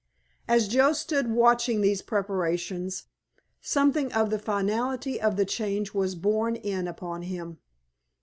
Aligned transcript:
As 0.47 0.67
Joe 0.67 0.93
stood 0.93 1.29
watching 1.29 1.79
these 1.81 2.01
preparations 2.01 3.03
something 3.61 4.11
of 4.13 4.31
the 4.31 4.39
finality 4.39 5.21
of 5.21 5.35
the 5.35 5.45
change 5.45 5.93
was 5.93 6.15
borne 6.15 6.55
in 6.55 6.87
upon 6.87 7.21
him. 7.21 7.59